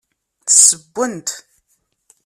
Ssewwen-t. 0.51 1.29